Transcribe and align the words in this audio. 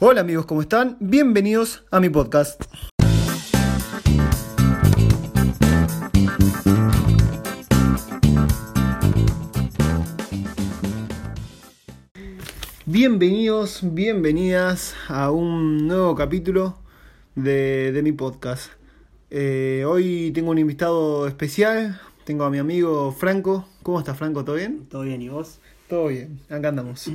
Hola 0.00 0.22
amigos, 0.22 0.44
¿cómo 0.46 0.60
están? 0.60 0.96
Bienvenidos 0.98 1.84
a 1.92 2.00
mi 2.00 2.08
podcast. 2.08 2.60
Bienvenidos, 12.84 13.80
bienvenidas 13.82 14.94
a 15.08 15.30
un 15.30 15.86
nuevo 15.86 16.16
capítulo 16.16 16.76
de, 17.36 17.92
de 17.92 18.02
mi 18.02 18.10
podcast. 18.10 18.72
Eh, 19.30 19.84
hoy 19.86 20.32
tengo 20.34 20.50
un 20.50 20.58
invitado 20.58 21.28
especial, 21.28 22.00
tengo 22.24 22.44
a 22.44 22.50
mi 22.50 22.58
amigo 22.58 23.12
Franco. 23.12 23.68
¿Cómo 23.84 24.00
estás 24.00 24.18
Franco? 24.18 24.44
¿Todo 24.44 24.56
bien? 24.56 24.86
¿Todo 24.90 25.02
bien 25.02 25.22
y 25.22 25.28
vos? 25.28 25.60
Todo 25.88 26.08
bien, 26.08 26.40
acá 26.50 26.68
andamos. 26.68 27.08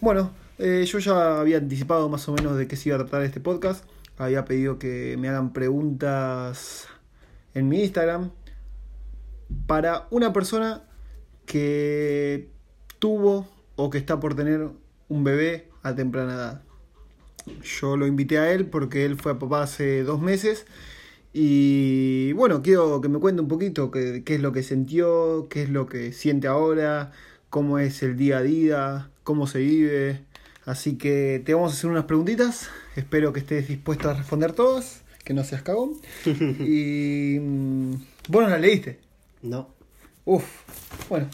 Bueno, 0.00 0.30
eh, 0.64 0.84
yo 0.84 1.00
ya 1.00 1.40
había 1.40 1.58
anticipado 1.58 2.08
más 2.08 2.28
o 2.28 2.32
menos 2.34 2.56
de 2.56 2.68
qué 2.68 2.76
se 2.76 2.88
iba 2.90 2.96
a 2.96 3.00
tratar 3.00 3.22
este 3.22 3.40
podcast. 3.40 3.84
Había 4.16 4.44
pedido 4.44 4.78
que 4.78 5.16
me 5.18 5.28
hagan 5.28 5.52
preguntas 5.52 6.86
en 7.52 7.68
mi 7.68 7.80
Instagram 7.82 8.30
para 9.66 10.06
una 10.12 10.32
persona 10.32 10.84
que 11.46 12.48
tuvo 13.00 13.48
o 13.74 13.90
que 13.90 13.98
está 13.98 14.20
por 14.20 14.36
tener 14.36 14.68
un 15.08 15.24
bebé 15.24 15.68
a 15.82 15.96
temprana 15.96 16.34
edad. 16.34 16.62
Yo 17.64 17.96
lo 17.96 18.06
invité 18.06 18.38
a 18.38 18.52
él 18.52 18.66
porque 18.66 19.04
él 19.04 19.16
fue 19.16 19.32
a 19.32 19.40
papá 19.40 19.64
hace 19.64 20.04
dos 20.04 20.20
meses 20.20 20.66
y 21.32 22.32
bueno, 22.34 22.62
quiero 22.62 23.00
que 23.00 23.08
me 23.08 23.18
cuente 23.18 23.42
un 23.42 23.48
poquito 23.48 23.90
qué, 23.90 24.22
qué 24.24 24.36
es 24.36 24.40
lo 24.40 24.52
que 24.52 24.62
sintió, 24.62 25.48
qué 25.50 25.64
es 25.64 25.70
lo 25.70 25.86
que 25.86 26.12
siente 26.12 26.46
ahora, 26.46 27.10
cómo 27.50 27.80
es 27.80 28.00
el 28.04 28.16
día 28.16 28.38
a 28.38 28.42
día, 28.42 29.10
cómo 29.24 29.48
se 29.48 29.58
vive. 29.58 30.31
Así 30.64 30.96
que 30.96 31.42
te 31.44 31.54
vamos 31.54 31.72
a 31.72 31.74
hacer 31.74 31.90
unas 31.90 32.04
preguntitas. 32.04 32.70
Espero 32.94 33.32
que 33.32 33.40
estés 33.40 33.66
dispuesto 33.68 34.08
a 34.08 34.14
responder 34.14 34.52
todas, 34.52 35.02
que 35.24 35.34
no 35.34 35.42
seas 35.42 35.62
cagón. 35.62 35.94
y 36.24 37.38
mm, 37.40 37.94
vos 38.28 38.42
no 38.42 38.48
las 38.48 38.60
leíste. 38.60 39.00
No. 39.42 39.68
Uf, 40.24 40.44
bueno. 41.08 41.28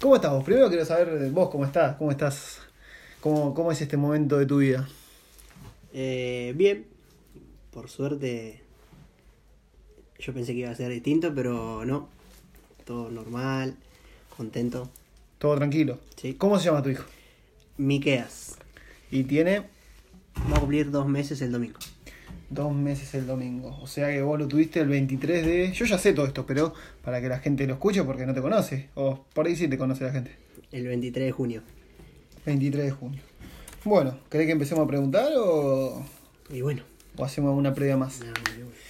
¿Cómo 0.00 0.16
estás 0.16 0.32
vos? 0.32 0.44
Primero 0.44 0.68
quiero 0.68 0.84
saber 0.84 1.18
de 1.18 1.30
vos 1.30 1.50
cómo 1.50 1.64
estás, 1.64 1.96
cómo 1.96 2.10
estás, 2.10 2.58
cómo, 3.20 3.54
cómo 3.54 3.70
es 3.70 3.80
este 3.80 3.96
momento 3.96 4.38
de 4.38 4.46
tu 4.46 4.58
vida. 4.58 4.88
Eh, 5.92 6.52
bien. 6.56 6.86
Por 7.70 7.88
suerte. 7.88 8.62
Yo 10.18 10.34
pensé 10.34 10.52
que 10.52 10.60
iba 10.60 10.70
a 10.70 10.74
ser 10.74 10.90
distinto, 10.90 11.32
pero 11.32 11.84
no. 11.84 12.08
Todo 12.84 13.10
normal. 13.10 13.76
Contento. 14.36 14.90
Todo 15.38 15.56
tranquilo. 15.56 16.00
Sí. 16.16 16.34
¿Cómo 16.34 16.58
se 16.58 16.66
llama 16.66 16.82
tu 16.82 16.90
hijo? 16.90 17.04
Miqueas. 17.78 18.56
Y 19.10 19.24
tiene 19.24 19.62
Va 20.52 20.56
a 20.56 20.60
cumplir 20.60 20.90
dos 20.90 21.08
meses 21.08 21.40
el 21.42 21.50
domingo. 21.52 21.78
dos 22.50 22.72
meses 22.74 23.14
el 23.14 23.26
domingo. 23.26 23.76
O 23.80 23.86
sea 23.86 24.08
que 24.08 24.20
vos 24.22 24.38
lo 24.38 24.46
tuviste 24.48 24.80
el 24.80 24.88
23 24.88 25.46
de... 25.46 25.72
Yo 25.72 25.84
ya 25.86 25.98
sé 25.98 26.12
todo 26.12 26.26
esto, 26.26 26.44
pero 26.46 26.74
para 27.02 27.20
que 27.20 27.28
la 27.28 27.38
gente 27.38 27.66
lo 27.66 27.74
escuche 27.74 28.02
porque 28.04 28.26
no 28.26 28.34
te 28.34 28.42
conoce. 28.42 28.90
O 28.94 29.24
por 29.32 29.46
ahí 29.46 29.56
sí 29.56 29.66
te 29.68 29.78
conoce 29.78 30.04
la 30.04 30.12
gente. 30.12 30.32
El 30.72 30.86
23 30.86 31.26
de 31.26 31.32
junio. 31.32 31.62
23 32.44 32.84
de 32.84 32.90
junio. 32.90 33.20
Bueno, 33.84 34.18
¿querés 34.30 34.46
que 34.46 34.52
empecemos 34.52 34.84
a 34.84 34.88
preguntar 34.88 35.28
o, 35.36 36.04
Y 36.50 36.60
bueno. 36.60 36.82
o 37.16 37.24
hacemos 37.24 37.56
una 37.56 37.72
previa 37.74 37.96
más? 37.96 38.20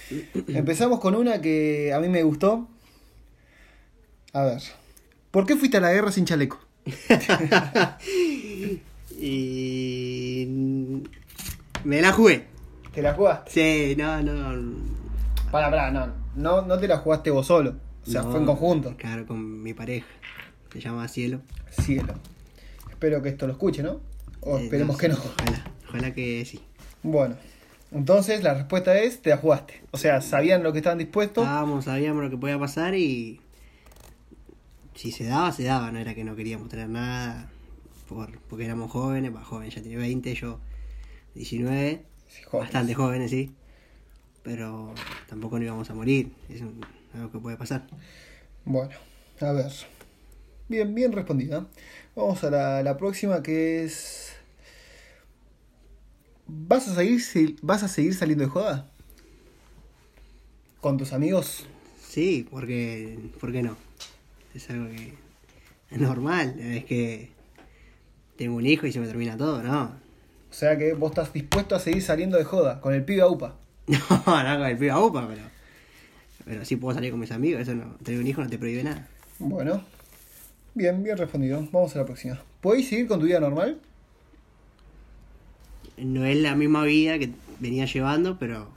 Empezamos 0.47 0.99
con 0.99 1.15
una 1.15 1.39
que 1.41 1.93
a 1.93 1.99
mí 1.99 2.09
me 2.09 2.23
gustó. 2.23 2.67
A 4.33 4.43
ver. 4.43 4.61
¿Por 5.31 5.45
qué 5.45 5.55
fuiste 5.55 5.77
a 5.77 5.81
la 5.81 5.91
guerra 5.93 6.11
sin 6.11 6.25
chaleco? 6.25 6.59
Y. 9.19 10.47
Me 11.83 12.01
la 12.01 12.11
jugué. 12.11 12.45
¿Te 12.93 13.01
la 13.01 13.13
jugaste? 13.13 13.51
Sí, 13.51 13.95
no, 13.95 14.21
no. 14.21 14.75
Para, 15.51 15.69
para, 15.69 15.91
no. 15.91 16.07
No, 16.35 16.61
no 16.63 16.77
te 16.77 16.87
la 16.87 16.97
jugaste 16.97 17.31
vos 17.31 17.47
solo. 17.47 17.75
O 18.05 18.09
sea, 18.09 18.21
No, 18.23 18.31
fue 18.31 18.39
en 18.39 18.45
conjunto. 18.45 18.95
Claro, 18.97 19.25
con 19.25 19.63
mi 19.63 19.73
pareja. 19.73 20.07
Se 20.71 20.79
llama 20.79 21.07
Cielo. 21.07 21.41
Cielo. 21.71 22.13
Espero 22.89 23.21
que 23.21 23.29
esto 23.29 23.47
lo 23.47 23.53
escuche, 23.53 23.81
¿no? 23.83 24.01
O 24.41 24.57
Eh, 24.57 24.65
esperemos 24.65 24.97
que 24.97 25.09
no. 25.09 25.15
Ojalá, 25.15 25.63
ojalá 25.89 26.13
que 26.13 26.45
sí. 26.45 26.59
Bueno. 27.03 27.35
Entonces 27.91 28.43
la 28.43 28.53
respuesta 28.53 28.97
es, 28.99 29.21
te 29.21 29.29
la 29.29 29.37
jugaste. 29.37 29.81
O 29.91 29.97
sea, 29.97 30.21
sabían 30.21 30.61
lo 30.61 30.73
que 30.73 30.79
estaban 30.79 30.97
dispuestos. 30.97 31.43
Estábamos, 31.43 31.85
sabíamos 31.85 32.23
lo 32.23 32.29
que 32.29 32.37
podía 32.37 32.59
pasar 32.59 32.95
y 32.95 33.39
si 34.97 35.11
se 35.13 35.25
daba, 35.25 35.51
se 35.53 35.63
daba, 35.63 35.91
no 35.91 35.99
era 35.99 36.15
que 36.15 36.25
no 36.25 36.35
queríamos 36.35 36.69
tener 36.69 36.89
nada 36.89 37.49
por, 38.09 38.39
porque 38.49 38.65
éramos 38.65 38.91
jóvenes, 38.91 39.35
va 39.35 39.43
joven, 39.45 39.69
ya 39.69 39.81
tiene 39.81 39.97
20, 39.97 40.35
yo 40.35 40.59
19, 41.35 42.05
Sí, 42.29 42.43
jóvenes. 42.43 42.63
bastante 42.65 42.93
jóvenes, 42.95 43.31
sí, 43.31 43.51
pero 44.43 44.93
tampoco 45.27 45.59
no 45.59 45.65
íbamos 45.65 45.89
a 45.89 45.95
morir, 45.95 46.33
es 46.49 46.61
un- 46.61 46.81
algo 47.15 47.31
que 47.31 47.39
puede 47.39 47.57
pasar. 47.57 47.87
Bueno, 48.65 48.95
a 49.41 49.51
ver. 49.53 49.71
Bien, 50.69 50.93
bien 50.95 51.11
respondida. 51.13 51.67
Vamos 52.15 52.43
a 52.43 52.51
la, 52.51 52.83
la 52.83 52.97
próxima 52.97 53.43
que 53.43 53.83
es... 53.85 54.33
¿Vas 56.47 56.87
a, 56.87 56.95
seguir, 56.95 57.57
¿Vas 57.61 57.83
a 57.83 57.87
seguir 57.87 58.15
saliendo 58.15 58.43
de 58.45 58.49
joda? 58.49 58.91
¿Con 60.81 60.97
tus 60.97 61.13
amigos? 61.13 61.67
Sí, 62.01 62.47
porque, 62.49 63.31
¿por 63.39 63.51
qué 63.51 63.61
no? 63.63 63.77
Es 64.57 64.71
algo 64.71 64.87
que 64.87 65.13
es 65.91 66.01
normal, 66.01 66.59
es 66.59 66.83
que 66.85 67.29
tengo 68.37 68.55
un 68.55 68.65
hijo 68.65 68.87
y 68.87 68.91
se 68.91 68.99
me 68.99 69.05
termina 69.05 69.37
todo, 69.37 69.61
¿no? 69.61 69.83
O 70.49 70.53
sea 70.53 70.75
que 70.79 70.93
vos 70.93 71.11
estás 71.11 71.31
dispuesto 71.31 71.75
a 71.75 71.79
seguir 71.79 72.01
saliendo 72.01 72.37
de 72.37 72.43
joda 72.43 72.81
con 72.81 72.95
el 72.95 73.05
pibe 73.05 73.21
a 73.21 73.27
UPA. 73.27 73.55
No, 73.87 74.43
no 74.43 74.57
con 74.57 74.67
el 74.67 74.77
pibe 74.77 74.89
a 74.89 74.99
upa, 74.99 75.27
pero, 75.27 75.43
pero 76.43 76.65
sí 76.65 76.75
puedo 76.75 76.95
salir 76.95 77.11
con 77.11 77.19
mis 77.19 77.31
amigos, 77.31 77.61
eso 77.61 77.75
no, 77.75 77.95
tener 78.03 78.19
un 78.19 78.25
hijo 78.25 78.41
no 78.41 78.49
te 78.49 78.57
prohíbe 78.57 78.83
nada. 78.83 79.07
Bueno, 79.37 79.83
bien, 80.73 81.03
bien 81.03 81.17
respondido. 81.17 81.59
Vamos 81.71 81.95
a 81.95 81.99
la 81.99 82.05
próxima. 82.05 82.41
¿Podéis 82.59 82.89
seguir 82.89 83.07
con 83.07 83.19
tu 83.19 83.27
vida 83.27 83.39
normal? 83.39 83.79
No 85.97 86.25
es 86.25 86.37
la 86.37 86.55
misma 86.55 86.83
vida 86.83 87.19
que 87.19 87.29
venía 87.59 87.85
llevando, 87.85 88.39
pero. 88.39 88.69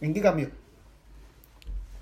¿En 0.00 0.14
qué 0.14 0.22
cambio? 0.22 0.50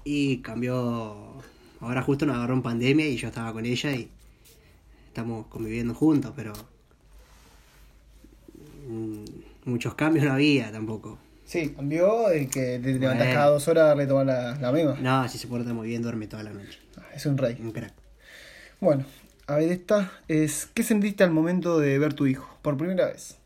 Y 0.04 0.38
cambió. 0.38 1.42
Ahora 1.80 2.02
justo 2.02 2.26
nos 2.26 2.36
agarró 2.36 2.54
en 2.54 2.62
pandemia 2.62 3.06
y 3.06 3.16
yo 3.16 3.28
estaba 3.28 3.52
con 3.52 3.64
ella 3.66 3.92
y 3.92 4.08
estamos 5.08 5.46
conviviendo 5.46 5.94
juntos, 5.94 6.32
pero. 6.34 6.52
mm, 8.88 9.24
Muchos 9.64 9.94
cambios 9.94 10.24
no 10.24 10.32
había 10.32 10.72
tampoco. 10.72 11.18
Sí, 11.44 11.70
cambió 11.70 12.30
el 12.30 12.48
que 12.50 12.78
te 12.82 12.98
levantás 12.98 13.32
cada 13.32 13.46
dos 13.50 13.68
horas 13.68 13.84
a 13.84 13.86
darle 13.94 14.06
la, 14.06 14.54
la 14.56 14.72
misma. 14.72 14.96
No, 15.00 15.28
si 15.28 15.38
se 15.38 15.46
porta 15.46 15.72
muy 15.74 15.88
bien, 15.88 16.02
duerme 16.02 16.26
toda 16.26 16.42
la 16.42 16.52
noche. 16.52 16.78
Ah, 16.96 17.06
Es 17.14 17.24
un 17.26 17.36
rey. 17.38 17.56
Un 17.60 17.72
crack. 17.72 17.92
Bueno, 18.80 19.04
a 19.46 19.56
ver, 19.56 19.70
esta 19.72 20.12
es. 20.28 20.68
¿Qué 20.72 20.82
sentiste 20.82 21.24
al 21.24 21.30
momento 21.30 21.78
de 21.78 21.98
ver 21.98 22.14
tu 22.14 22.26
hijo? 22.26 22.48
Por 22.62 22.76
primera 22.76 23.06
vez. 23.06 23.36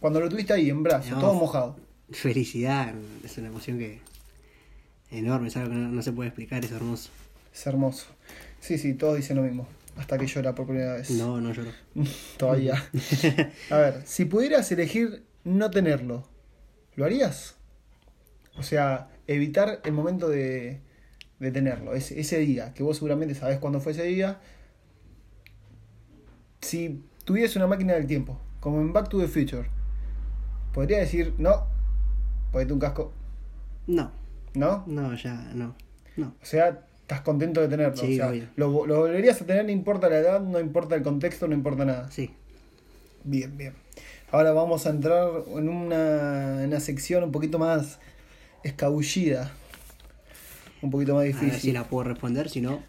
Cuando 0.00 0.20
lo 0.20 0.28
tuviste 0.28 0.52
ahí 0.52 0.68
en 0.70 0.82
brazos, 0.82 1.12
No. 1.12 1.20
todo 1.20 1.34
mojado. 1.34 1.76
Felicidad, 2.10 2.94
es 3.24 3.38
una 3.38 3.48
emoción 3.48 3.78
que. 3.78 4.00
enorme, 5.10 5.48
es 5.48 5.56
algo 5.56 5.70
que 5.70 5.76
no, 5.76 5.88
no 5.88 6.02
se 6.02 6.12
puede 6.12 6.28
explicar, 6.28 6.64
es 6.64 6.70
hermoso. 6.72 7.10
Es 7.54 7.66
hermoso. 7.66 8.06
Sí, 8.60 8.78
sí, 8.78 8.94
todos 8.94 9.16
dicen 9.16 9.36
lo 9.36 9.42
mismo. 9.42 9.66
Hasta 9.96 10.18
que 10.18 10.26
llora 10.26 10.54
por 10.54 10.66
primera 10.66 10.94
vez. 10.94 11.10
No, 11.10 11.40
no 11.40 11.52
lloro. 11.52 11.70
Todavía. 12.36 12.74
A 13.70 13.76
ver, 13.76 14.02
si 14.04 14.24
pudieras 14.24 14.70
elegir 14.72 15.24
no 15.44 15.70
tenerlo, 15.70 16.26
¿lo 16.96 17.04
harías? 17.04 17.54
O 18.56 18.62
sea, 18.62 19.08
evitar 19.26 19.80
el 19.84 19.92
momento 19.92 20.28
de, 20.28 20.80
de 21.38 21.50
tenerlo, 21.52 21.94
ese, 21.94 22.18
ese 22.18 22.38
día, 22.38 22.74
que 22.74 22.82
vos 22.82 22.96
seguramente 22.96 23.34
sabés 23.34 23.58
cuándo 23.58 23.80
fue 23.80 23.92
ese 23.92 24.04
día. 24.04 24.40
Si 26.60 27.04
tuviese 27.24 27.58
una 27.58 27.66
máquina 27.68 27.94
del 27.94 28.06
tiempo, 28.06 28.40
como 28.60 28.80
en 28.80 28.92
Back 28.92 29.08
to 29.10 29.18
the 29.18 29.28
Future, 29.28 29.68
podría 30.72 30.98
decir, 30.98 31.34
no, 31.38 31.66
ponete 32.52 32.72
un 32.72 32.80
casco, 32.80 33.12
No, 33.86 34.10
¿no? 34.54 34.84
no, 34.86 35.14
ya, 35.14 35.34
no. 35.54 35.76
No. 36.16 36.34
O 36.40 36.44
sea, 36.44 36.86
estás 37.04 37.20
contento 37.20 37.60
de 37.60 37.68
tenerlo. 37.68 37.96
Sí, 37.96 38.18
o 38.18 38.32
sea, 38.32 38.50
lo, 38.56 38.86
lo 38.86 39.00
volverías 39.00 39.40
a 39.40 39.44
tener, 39.44 39.66
no 39.66 39.70
importa 39.70 40.08
la 40.08 40.18
edad, 40.18 40.40
no 40.40 40.58
importa 40.58 40.94
el 40.94 41.02
contexto, 41.02 41.46
no 41.46 41.52
importa 41.54 41.84
nada. 41.84 42.10
Sí. 42.10 42.30
Bien, 43.24 43.56
bien. 43.58 43.74
Ahora 44.30 44.52
vamos 44.52 44.86
a 44.86 44.90
entrar 44.90 45.28
en 45.54 45.68
una, 45.68 46.62
en 46.62 46.68
una 46.68 46.80
sección 46.80 47.22
un 47.22 47.30
poquito 47.30 47.58
más 47.58 47.98
escabullida. 48.62 49.52
Un 50.80 50.90
poquito 50.90 51.14
más 51.14 51.20
A 51.22 51.24
ver 51.24 51.34
si 51.34 51.44
difícil. 51.44 51.74
la 51.74 51.84
puedo 51.84 52.04
responder, 52.04 52.48
si 52.48 52.62
no. 52.62 52.82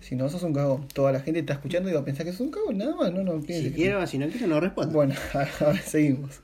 Si 0.00 0.16
no, 0.16 0.30
sos 0.30 0.42
un 0.44 0.54
cagón. 0.54 0.88
Toda 0.88 1.12
la 1.12 1.20
gente 1.20 1.40
está 1.40 1.52
escuchando 1.52 1.90
y 1.90 1.92
va 1.92 2.00
a 2.00 2.04
pensar 2.04 2.24
que 2.24 2.32
sos 2.32 2.40
un 2.40 2.50
cagón. 2.50 2.78
Nada 2.78 2.96
más, 2.96 3.12
no, 3.12 3.22
no 3.22 3.42
Si 3.42 3.70
quiero, 3.72 4.06
si 4.06 4.16
no 4.16 4.28
quiero, 4.28 4.46
no 4.46 4.60
respondo. 4.60 4.94
Bueno, 4.94 5.14
a 5.34 5.64
ver, 5.64 5.82
seguimos. 5.82 6.40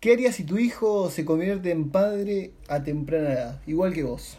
¿Qué 0.00 0.12
harías 0.12 0.36
si 0.36 0.44
tu 0.44 0.58
hijo 0.58 1.10
se 1.10 1.24
convierte 1.24 1.70
en 1.70 1.90
padre 1.90 2.52
a 2.68 2.82
temprana 2.82 3.32
edad? 3.32 3.60
Igual 3.66 3.94
que 3.94 4.02
vos. 4.02 4.36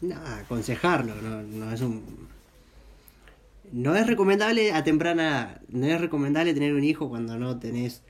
Nada, 0.00 0.38
aconsejarlo, 0.38 1.14
no, 1.20 1.42
no 1.42 1.72
es 1.72 1.80
un. 1.80 2.28
No 3.72 3.96
es 3.96 4.06
recomendable 4.06 4.72
a 4.72 4.84
temprana, 4.84 5.60
no 5.68 5.86
es 5.86 6.00
recomendable 6.00 6.54
tener 6.54 6.72
un 6.72 6.84
hijo 6.84 7.08
cuando 7.08 7.36
no 7.36 7.58
tenés, 7.58 8.02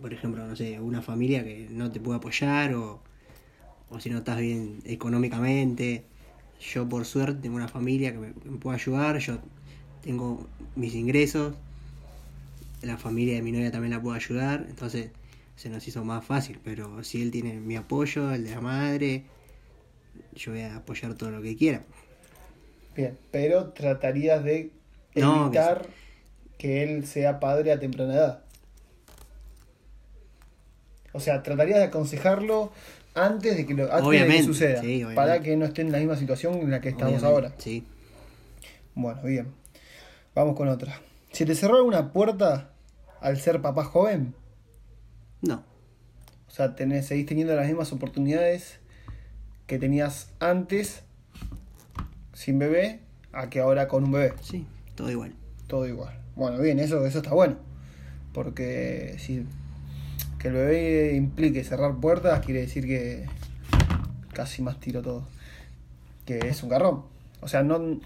por 0.00 0.12
ejemplo, 0.12 0.46
no 0.46 0.56
sé, 0.56 0.80
una 0.80 1.02
familia 1.02 1.44
que 1.44 1.68
no 1.70 1.92
te 1.92 2.00
puede 2.00 2.16
apoyar 2.16 2.74
o, 2.74 3.00
o 3.90 4.00
si 4.00 4.10
no 4.10 4.18
estás 4.18 4.38
bien 4.38 4.80
económicamente. 4.84 6.04
Yo 6.60 6.88
por 6.88 7.04
suerte 7.04 7.42
tengo 7.42 7.56
una 7.56 7.68
familia 7.68 8.12
que 8.12 8.18
me, 8.18 8.32
que 8.32 8.48
me 8.48 8.58
puede 8.58 8.76
ayudar, 8.76 9.18
yo 9.18 9.38
tengo 10.02 10.46
mis 10.74 10.94
ingresos, 10.94 11.54
la 12.82 12.96
familia 12.96 13.34
de 13.34 13.42
mi 13.42 13.52
novia 13.52 13.70
también 13.70 13.92
la 13.92 14.02
puede 14.02 14.16
ayudar, 14.16 14.66
entonces 14.68 15.10
se 15.56 15.70
nos 15.70 15.86
hizo 15.86 16.04
más 16.04 16.24
fácil, 16.24 16.58
pero 16.64 17.04
si 17.04 17.22
él 17.22 17.30
tiene 17.30 17.60
mi 17.60 17.76
apoyo, 17.76 18.32
el 18.32 18.44
de 18.44 18.50
la 18.50 18.60
madre, 18.60 19.24
yo 20.34 20.52
voy 20.52 20.62
a 20.62 20.76
apoyar 20.76 21.14
todo 21.14 21.30
lo 21.30 21.42
que 21.42 21.56
quiera. 21.56 21.82
Bien, 22.96 23.18
pero 23.30 23.70
tratarías 23.72 24.44
de 24.44 24.70
No, 25.14 25.50
que 25.50 25.58
evitar 25.58 25.86
que 26.58 26.82
él 26.82 27.06
sea 27.06 27.40
padre 27.40 27.72
a 27.72 27.80
temprana 27.80 28.14
edad. 28.14 28.44
O 31.12 31.20
sea, 31.20 31.42
tratarías 31.42 31.78
de 31.78 31.84
aconsejarlo 31.84 32.72
antes 33.14 33.56
de 33.56 33.66
que, 33.66 33.74
lo, 33.74 33.92
antes 33.92 34.20
de 34.20 34.26
que 34.26 34.42
suceda. 34.42 34.80
sí, 34.80 35.04
para 35.14 35.40
que 35.42 35.56
no 35.56 35.66
esté 35.66 35.82
en 35.82 35.92
la 35.92 35.98
misma 35.98 36.16
situación 36.16 36.54
en 36.54 36.70
la 36.70 36.80
que 36.80 36.88
estamos 36.90 37.22
Obviamente, 37.22 37.34
ahora. 37.48 37.54
Sí. 37.58 37.84
Bueno, 38.94 39.22
bien. 39.22 39.52
Vamos 40.34 40.56
con 40.56 40.68
otra. 40.68 41.00
Si 41.32 41.44
te 41.44 41.54
cerró 41.54 41.84
una 41.84 42.12
puerta 42.12 42.70
al 43.20 43.38
ser 43.38 43.60
papá 43.60 43.84
joven, 43.84 44.34
No, 45.42 45.64
o 46.48 46.50
sea, 46.50 46.74
tenés, 46.74 47.06
seguís 47.06 47.26
teniendo 47.26 47.54
las 47.56 47.66
mismas 47.66 47.92
oportunidades 47.92 48.78
que 49.72 49.78
tenías 49.78 50.28
antes 50.38 51.00
sin 52.34 52.58
bebé 52.58 53.00
a 53.32 53.48
que 53.48 53.58
ahora 53.58 53.88
con 53.88 54.04
un 54.04 54.12
bebé. 54.12 54.34
sí, 54.42 54.66
todo 54.96 55.10
igual. 55.10 55.32
Todo 55.66 55.88
igual. 55.88 56.14
Bueno, 56.36 56.58
bien, 56.58 56.78
eso, 56.78 57.06
eso 57.06 57.20
está 57.20 57.32
bueno. 57.32 57.56
Porque 58.34 59.16
si 59.18 59.46
que 60.38 60.48
el 60.48 60.54
bebé 60.54 61.14
implique 61.16 61.64
cerrar 61.64 61.96
puertas, 61.96 62.44
quiere 62.44 62.60
decir 62.60 62.84
que 62.86 63.24
casi 64.34 64.60
más 64.60 64.78
tiro 64.78 65.00
todo. 65.00 65.26
Que 66.26 66.48
es 66.48 66.62
un 66.62 66.68
garrón. 66.68 67.04
O 67.40 67.48
sea, 67.48 67.62
no 67.62 67.98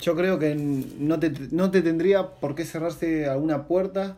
yo 0.00 0.16
creo 0.16 0.38
que 0.38 0.54
no 0.54 1.20
te, 1.20 1.30
no 1.50 1.70
te 1.70 1.82
tendría 1.82 2.26
por 2.36 2.54
qué 2.54 2.64
cerrarse 2.64 3.26
alguna 3.26 3.66
puerta 3.66 4.16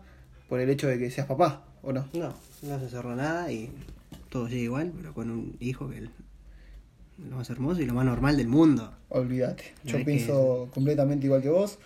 por 0.49 0.61
el 0.61 0.71
hecho 0.71 0.87
de 0.87 0.97
que 0.97 1.11
seas 1.11 1.27
papá, 1.27 1.65
¿o 1.83 1.93
no? 1.93 2.07
No, 2.13 2.33
no 2.63 2.79
se 2.79 2.89
cerró 2.89 3.17
nada 3.17 3.51
y 3.51 3.69
todo 4.29 4.47
sigue 4.47 4.63
igual, 4.63 4.93
pero 4.97 5.13
con 5.13 5.29
un 5.33 5.57
hijo 5.59 5.91
que 5.91 6.07
lo 7.19 7.37
más 7.37 7.51
hermoso 7.51 7.81
y 7.81 7.87
lo 7.87 7.95
más 7.95 8.05
normal 8.05 8.37
del 8.37 8.49
mundo. 8.49 8.93
Olvídate. 9.09 9.75
Yo 9.85 10.05
pienso 10.05 10.69
completamente 10.73 11.27
igual 11.27 11.43
que 11.43 11.49
vos, 11.49 11.79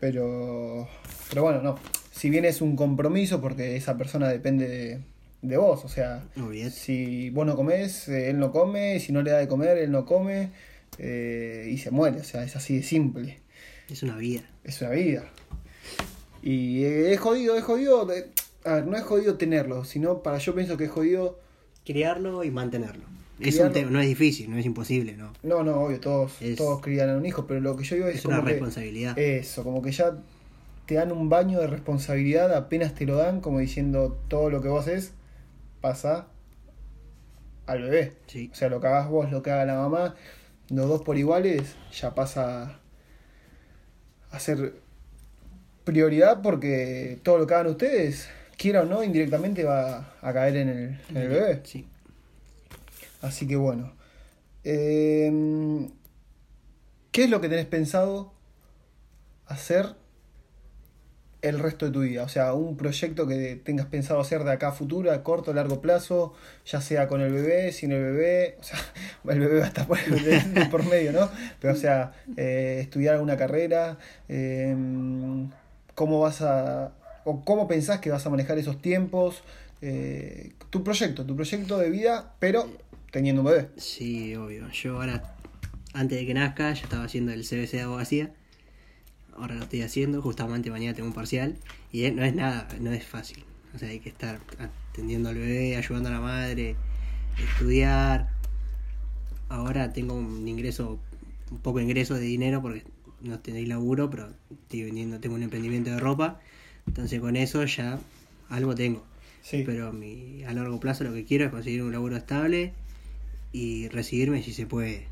pero 0.00 0.88
pero 1.28 1.42
bueno, 1.42 1.62
no. 1.62 1.78
Si 2.12 2.30
bien 2.30 2.44
es 2.44 2.60
un 2.60 2.76
compromiso 2.76 3.40
porque 3.40 3.76
esa 3.76 3.98
persona 3.98 4.28
depende 4.28 4.68
de, 4.68 5.00
de 5.42 5.56
vos, 5.56 5.84
o 5.84 5.88
sea, 5.88 6.24
si 6.70 7.30
vos 7.30 7.46
no 7.46 7.56
comés, 7.56 8.08
eh, 8.08 8.30
él 8.30 8.38
no 8.38 8.52
come, 8.52 9.00
si 9.00 9.12
no 9.12 9.22
le 9.22 9.32
da 9.32 9.38
de 9.38 9.48
comer, 9.48 9.76
él 9.76 9.90
no 9.90 10.06
come 10.06 10.50
eh, 10.98 11.68
y 11.70 11.76
se 11.78 11.90
muere, 11.90 12.20
o 12.20 12.24
sea, 12.24 12.42
es 12.44 12.56
así 12.56 12.76
de 12.76 12.82
simple. 12.82 13.40
Es 13.90 14.02
una 14.02 14.16
vida. 14.16 14.42
Es 14.64 14.80
una 14.80 14.90
vida. 14.90 15.24
Y 16.42 16.84
eh, 16.84 17.12
es 17.12 17.20
jodido, 17.20 17.56
es 17.56 17.64
jodido. 17.64 18.00
a 18.00 18.04
ver, 18.74 18.86
no 18.86 18.96
es 18.96 19.02
jodido 19.02 19.36
tenerlo, 19.36 19.84
sino 19.84 20.22
para 20.22 20.38
yo 20.38 20.54
pienso 20.54 20.76
que 20.76 20.84
es 20.84 20.90
jodido. 20.90 21.38
Criarlo 21.84 22.42
y 22.42 22.50
mantenerlo. 22.50 23.04
Es 23.38 23.58
un 23.60 23.72
tema, 23.72 23.90
no 23.90 24.00
es 24.00 24.06
difícil, 24.08 24.50
no 24.50 24.56
es 24.56 24.64
imposible, 24.64 25.16
¿no? 25.16 25.32
No, 25.42 25.62
no, 25.62 25.76
obvio, 25.82 26.00
todos, 26.00 26.40
Es- 26.40 26.56
todos 26.56 26.80
crían 26.80 27.10
a 27.10 27.16
un 27.16 27.26
hijo, 27.26 27.46
pero 27.46 27.60
lo 27.60 27.76
que 27.76 27.84
yo 27.84 27.96
digo 27.96 28.08
es, 28.08 28.16
Es 28.16 28.24
una 28.24 28.36
como 28.36 28.46
que- 28.46 28.52
responsabilidad. 28.54 29.18
Eso, 29.18 29.62
como 29.64 29.82
que 29.82 29.92
ya 29.92 30.16
te 30.86 30.94
dan 30.94 31.12
un 31.12 31.28
baño 31.28 31.60
de 31.60 31.66
responsabilidad 31.66 32.54
apenas 32.54 32.94
te 32.94 33.04
lo 33.06 33.16
dan, 33.16 33.40
como 33.40 33.58
diciendo 33.58 34.18
todo 34.28 34.48
lo 34.50 34.62
que 34.62 34.68
vos 34.68 34.86
haces 34.86 35.12
pasa 35.80 36.28
al 37.66 37.82
bebé. 37.82 38.12
Sí. 38.26 38.48
O 38.52 38.54
sea, 38.54 38.68
lo 38.68 38.80
que 38.80 38.86
hagas 38.86 39.08
vos, 39.08 39.30
lo 39.30 39.42
que 39.42 39.50
haga 39.50 39.64
la 39.66 39.74
mamá, 39.76 40.14
los 40.70 40.88
dos 40.88 41.02
por 41.02 41.18
iguales, 41.18 41.74
ya 41.92 42.14
pasa 42.14 42.78
a 44.30 44.38
ser 44.40 44.74
prioridad 45.84 46.42
porque 46.42 47.18
todo 47.22 47.38
lo 47.38 47.46
que 47.46 47.54
hagan 47.54 47.66
ustedes, 47.68 48.28
quiera 48.56 48.82
o 48.82 48.84
no, 48.86 49.02
indirectamente 49.04 49.64
va 49.64 50.14
a 50.20 50.32
caer 50.32 50.56
en 50.56 50.68
el, 50.68 51.00
en 51.10 51.16
el 51.16 51.28
bebé. 51.28 51.60
Sí. 51.64 51.86
Así 53.22 53.46
que 53.46 53.56
bueno. 53.56 53.92
Eh, 54.64 55.88
¿Qué 57.16 57.24
es 57.24 57.30
lo 57.30 57.40
que 57.40 57.48
tenés 57.48 57.64
pensado 57.64 58.34
hacer 59.46 59.94
el 61.40 61.58
resto 61.58 61.86
de 61.86 61.92
tu 61.92 62.00
vida? 62.00 62.24
O 62.24 62.28
sea, 62.28 62.52
un 62.52 62.76
proyecto 62.76 63.26
que 63.26 63.56
tengas 63.56 63.86
pensado 63.86 64.20
hacer 64.20 64.44
de 64.44 64.52
acá 64.52 64.68
a 64.68 64.72
futuro, 64.72 65.10
a 65.10 65.22
corto 65.22 65.52
o 65.52 65.54
largo 65.54 65.80
plazo, 65.80 66.34
ya 66.66 66.82
sea 66.82 67.08
con 67.08 67.22
el 67.22 67.32
bebé, 67.32 67.72
sin 67.72 67.92
el 67.92 68.02
bebé, 68.02 68.58
o 68.60 68.62
sea, 68.62 68.78
el 69.32 69.40
bebé 69.40 69.60
va 69.60 69.64
a 69.64 69.68
estar 69.68 69.86
por, 69.86 69.98
por 70.70 70.84
medio, 70.84 71.12
¿no? 71.12 71.30
Pero 71.58 71.72
o 71.72 71.76
sea, 71.76 72.12
eh, 72.36 72.80
estudiar 72.82 73.14
alguna 73.14 73.38
carrera, 73.38 73.96
eh, 74.28 74.76
cómo 75.94 76.20
vas 76.20 76.42
a, 76.42 76.92
o 77.24 77.46
cómo 77.46 77.66
pensás 77.66 78.00
que 78.00 78.10
vas 78.10 78.26
a 78.26 78.28
manejar 78.28 78.58
esos 78.58 78.82
tiempos, 78.82 79.42
eh, 79.80 80.52
tu 80.68 80.84
proyecto, 80.84 81.24
tu 81.24 81.34
proyecto 81.34 81.78
de 81.78 81.88
vida, 81.88 82.34
pero 82.40 82.68
teniendo 83.16 83.40
un 83.40 83.46
bebé. 83.46 83.70
Sí, 83.78 84.36
obvio. 84.36 84.70
Yo 84.72 84.96
ahora, 84.96 85.34
antes 85.94 86.18
de 86.18 86.26
que 86.26 86.34
nazca, 86.34 86.74
ya 86.74 86.82
estaba 86.82 87.04
haciendo 87.04 87.32
el 87.32 87.44
CBC 87.44 87.70
de 87.72 87.80
abogacía. 87.80 88.34
Ahora 89.34 89.54
lo 89.54 89.62
estoy 89.62 89.80
haciendo, 89.80 90.20
justamente 90.20 90.70
mañana 90.70 90.94
tengo 90.94 91.08
un 91.08 91.14
parcial. 91.14 91.56
Y 91.92 92.10
no 92.10 92.22
es 92.22 92.34
nada, 92.34 92.68
no 92.78 92.92
es 92.92 93.06
fácil. 93.06 93.42
O 93.74 93.78
sea, 93.78 93.88
hay 93.88 94.00
que 94.00 94.10
estar 94.10 94.38
atendiendo 94.92 95.30
al 95.30 95.36
bebé, 95.36 95.76
ayudando 95.78 96.10
a 96.10 96.12
la 96.12 96.20
madre, 96.20 96.76
estudiar. 97.42 98.28
Ahora 99.48 99.94
tengo 99.94 100.12
un 100.12 100.46
ingreso, 100.46 100.98
un 101.50 101.58
poco 101.60 101.78
de 101.78 101.84
ingreso 101.84 102.16
de 102.16 102.20
dinero 102.20 102.60
porque 102.60 102.84
no 103.22 103.38
tenéis 103.38 103.66
laburo, 103.66 104.10
pero 104.10 104.28
estoy 104.50 104.84
vendiendo, 104.84 105.20
tengo 105.20 105.36
un 105.36 105.42
emprendimiento 105.42 105.88
de 105.88 106.00
ropa. 106.00 106.38
Entonces 106.86 107.18
con 107.18 107.36
eso 107.36 107.64
ya 107.64 107.98
algo 108.50 108.74
tengo. 108.74 109.06
Sí. 109.40 109.62
Pero 109.64 109.94
mi, 109.94 110.44
a 110.44 110.52
largo 110.52 110.78
plazo 110.80 111.04
lo 111.04 111.14
que 111.14 111.24
quiero 111.24 111.46
es 111.46 111.50
conseguir 111.50 111.82
un 111.82 111.92
laburo 111.92 112.14
estable 112.14 112.74
y 113.56 113.88
recibirme 113.88 114.42
si 114.42 114.52
se 114.52 114.66
puede. 114.66 115.04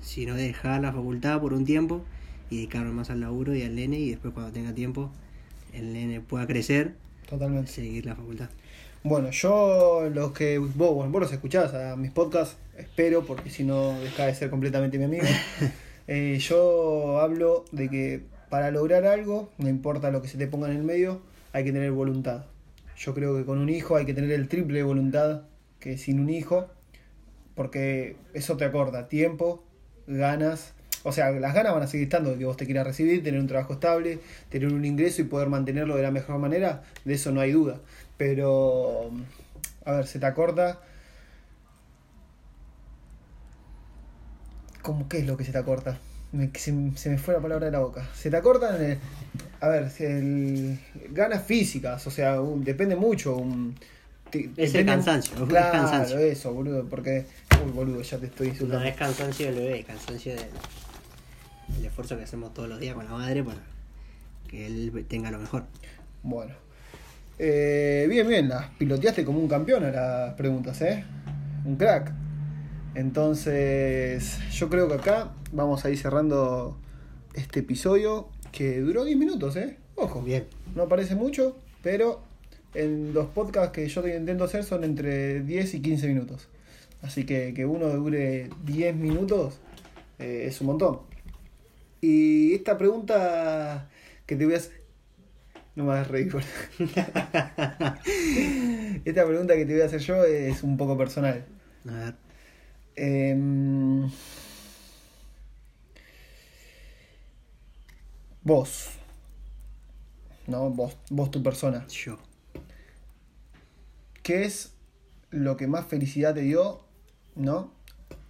Si 0.00 0.26
no, 0.26 0.36
dejar 0.36 0.80
la 0.80 0.92
facultad 0.92 1.40
por 1.40 1.52
un 1.52 1.64
tiempo 1.64 2.04
y 2.48 2.56
dedicarme 2.56 2.92
más 2.92 3.10
al 3.10 3.20
laburo 3.20 3.52
y 3.52 3.62
al 3.62 3.74
nene 3.74 3.98
y 3.98 4.10
después 4.10 4.32
cuando 4.32 4.52
tenga 4.52 4.72
tiempo 4.72 5.10
el 5.72 5.92
nene 5.92 6.20
pueda 6.20 6.46
crecer, 6.46 6.94
Totalmente. 7.28 7.72
seguir 7.72 8.06
la 8.06 8.14
facultad. 8.14 8.48
Bueno, 9.02 9.30
yo 9.30 10.08
los 10.14 10.30
que 10.30 10.58
vos, 10.58 10.72
vos, 10.76 11.10
los 11.10 11.32
escuchás 11.32 11.74
a 11.74 11.96
mis 11.96 12.12
podcasts, 12.12 12.56
espero, 12.78 13.24
porque 13.26 13.50
si 13.50 13.64
no 13.64 13.98
deja 13.98 14.26
de 14.26 14.36
ser 14.36 14.50
completamente 14.50 14.98
mi 14.98 15.04
amigo. 15.04 15.24
Eh, 16.06 16.38
yo 16.38 17.18
hablo 17.18 17.64
de 17.72 17.88
que 17.88 18.20
para 18.50 18.70
lograr 18.70 19.06
algo, 19.06 19.50
no 19.56 19.70
importa 19.70 20.10
lo 20.10 20.20
que 20.20 20.28
se 20.28 20.36
te 20.36 20.46
ponga 20.46 20.70
en 20.70 20.76
el 20.76 20.82
medio, 20.82 21.22
hay 21.54 21.64
que 21.64 21.72
tener 21.72 21.92
voluntad. 21.92 22.44
Yo 22.98 23.14
creo 23.14 23.34
que 23.38 23.46
con 23.46 23.56
un 23.56 23.70
hijo 23.70 23.96
hay 23.96 24.04
que 24.04 24.12
tener 24.12 24.30
el 24.32 24.46
triple 24.48 24.76
de 24.76 24.82
voluntad 24.82 25.44
que 25.80 25.96
sin 25.96 26.20
un 26.20 26.28
hijo, 26.28 26.68
porque 27.54 28.16
eso 28.34 28.56
te 28.56 28.64
acorda 28.64 29.08
tiempo, 29.08 29.62
ganas. 30.06 30.72
O 31.02 31.12
sea, 31.12 31.30
las 31.32 31.54
ganas 31.54 31.74
van 31.74 31.82
a 31.82 31.86
seguir 31.86 32.04
estando 32.04 32.30
de 32.30 32.38
que 32.38 32.44
vos 32.46 32.56
te 32.56 32.64
quieras 32.64 32.86
recibir, 32.86 33.22
tener 33.22 33.38
un 33.40 33.46
trabajo 33.46 33.74
estable, 33.74 34.20
tener 34.48 34.72
un 34.72 34.84
ingreso 34.84 35.20
y 35.22 35.24
poder 35.24 35.48
mantenerlo 35.48 35.96
de 35.96 36.02
la 36.02 36.10
mejor 36.10 36.38
manera, 36.38 36.82
de 37.04 37.14
eso 37.14 37.30
no 37.30 37.40
hay 37.40 37.52
duda. 37.52 37.80
Pero, 38.16 39.10
a 39.84 39.92
ver, 39.92 40.06
se 40.06 40.18
te 40.18 40.26
acorta. 40.26 40.80
¿Cómo 44.82 45.08
qué 45.08 45.18
es 45.18 45.26
lo 45.26 45.36
que 45.36 45.44
se 45.44 45.52
te 45.52 45.58
acorta? 45.58 45.98
Se, 46.54 46.74
se 46.96 47.10
me 47.10 47.18
fue 47.18 47.32
la 47.34 47.40
palabra 47.40 47.66
de 47.66 47.72
la 47.72 47.78
boca. 47.78 48.06
Se 48.14 48.30
te 48.30 48.36
acortan, 48.36 48.82
eh, 48.82 48.98
a 49.60 49.68
ver, 49.68 49.90
el- 50.00 50.78
ganas 51.10 51.44
físicas, 51.44 52.06
o 52.06 52.10
sea, 52.10 52.38
depende 52.56 52.96
mucho. 52.96 53.36
Es 54.56 54.74
el 54.74 54.86
cansancio, 54.86 55.34
es 55.36 55.42
Claro, 55.48 55.72
cansancio. 55.72 56.18
eso, 56.18 56.52
boludo, 56.52 56.84
porque. 56.88 57.26
Uy, 57.64 57.70
boludo, 57.72 58.02
ya 58.02 58.18
te 58.18 58.26
estoy 58.26 58.48
No 58.48 58.52
insultando. 58.52 58.84
es 58.86 58.96
cansancio 58.96 59.46
del 59.46 59.54
bebé, 59.56 59.78
es 59.80 59.86
cansancio 59.86 60.34
del 60.34 60.44
el 61.78 61.84
esfuerzo 61.86 62.16
que 62.18 62.24
hacemos 62.24 62.52
todos 62.52 62.68
los 62.68 62.78
días 62.78 62.94
con 62.94 63.04
la 63.06 63.12
madre 63.12 63.42
para 63.42 63.58
que 64.48 64.66
él 64.66 65.04
tenga 65.08 65.30
lo 65.30 65.38
mejor. 65.38 65.64
Bueno. 66.22 66.52
Eh, 67.38 68.06
bien, 68.08 68.28
bien, 68.28 68.48
las 68.48 68.66
piloteaste 68.78 69.24
como 69.24 69.38
un 69.40 69.48
campeón 69.48 69.84
a 69.84 69.90
las 69.90 70.34
preguntas, 70.34 70.80
¿eh? 70.82 71.04
Un 71.64 71.76
crack. 71.76 72.12
Entonces, 72.94 74.38
yo 74.52 74.68
creo 74.68 74.86
que 74.88 74.94
acá 74.94 75.32
vamos 75.52 75.84
a 75.84 75.90
ir 75.90 75.98
cerrando 75.98 76.78
este 77.34 77.60
episodio 77.60 78.28
que 78.52 78.80
duró 78.80 79.04
10 79.04 79.16
minutos, 79.18 79.56
¿eh? 79.56 79.78
Ojo. 79.96 80.22
Bien. 80.22 80.46
No 80.74 80.86
parece 80.88 81.14
mucho, 81.14 81.56
pero 81.82 82.22
en 82.74 83.12
los 83.14 83.26
podcasts 83.28 83.72
que 83.72 83.86
yo 83.88 84.06
intento 84.06 84.44
hacer 84.44 84.64
son 84.64 84.84
entre 84.84 85.40
10 85.42 85.74
y 85.74 85.80
15 85.82 86.08
minutos. 86.08 86.48
Así 87.02 87.24
que 87.24 87.52
que 87.54 87.66
uno 87.66 87.88
dure 87.90 88.48
10 88.64 88.96
minutos 88.96 89.58
eh, 90.18 90.44
es 90.48 90.60
un 90.60 90.68
montón. 90.68 91.00
Y 92.00 92.54
esta 92.54 92.76
pregunta 92.78 93.88
que 94.26 94.36
te 94.36 94.44
voy 94.44 94.54
a 94.54 94.58
hacer. 94.58 94.82
No 95.76 95.84
me 95.84 95.92
hagas 95.92 96.08
reír. 96.08 96.30
por- 96.30 96.42
esta 99.04 99.26
pregunta 99.26 99.54
que 99.56 99.64
te 99.66 99.72
voy 99.72 99.82
a 99.82 99.86
hacer 99.86 100.00
yo 100.00 100.24
es 100.24 100.62
un 100.62 100.76
poco 100.76 100.96
personal. 100.96 101.44
A 101.88 101.92
ver, 101.92 102.14
Em, 102.96 104.08
vos. 108.42 108.90
¿No? 110.46 110.70
Vos, 110.70 110.96
vos 111.10 111.30
tu 111.30 111.42
persona. 111.42 111.86
yo. 111.88 112.18
¿Qué 114.24 114.44
es 114.44 114.72
lo 115.28 115.58
que 115.58 115.66
más 115.66 115.86
felicidad 115.86 116.34
te 116.34 116.40
dio, 116.40 116.80
¿no? 117.36 117.70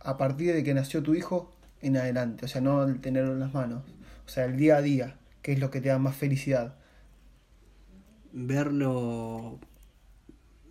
A 0.00 0.18
partir 0.18 0.52
de 0.52 0.64
que 0.64 0.74
nació 0.74 1.04
tu 1.04 1.14
hijo 1.14 1.54
en 1.82 1.96
adelante. 1.96 2.44
O 2.44 2.48
sea, 2.48 2.60
no 2.60 2.82
el 2.82 3.00
tenerlo 3.00 3.32
en 3.32 3.38
las 3.38 3.54
manos. 3.54 3.84
O 4.26 4.28
sea, 4.28 4.44
el 4.44 4.56
día 4.56 4.78
a 4.78 4.82
día. 4.82 5.16
¿Qué 5.40 5.52
es 5.52 5.60
lo 5.60 5.70
que 5.70 5.80
te 5.80 5.90
da 5.90 6.00
más 6.00 6.16
felicidad? 6.16 6.74
Verlo. 8.32 9.60